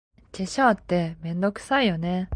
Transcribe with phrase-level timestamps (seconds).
[0.31, 2.29] 化粧って、めんどくさいよね。